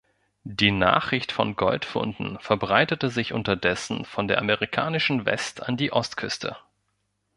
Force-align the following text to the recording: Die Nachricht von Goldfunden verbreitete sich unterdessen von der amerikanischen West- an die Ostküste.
Die 0.49 0.71
Nachricht 0.71 1.31
von 1.31 1.55
Goldfunden 1.55 2.39
verbreitete 2.39 3.11
sich 3.11 3.33
unterdessen 3.33 4.03
von 4.03 4.27
der 4.27 4.39
amerikanischen 4.39 5.27
West- 5.27 5.61
an 5.61 5.77
die 5.77 5.91
Ostküste. 5.93 6.57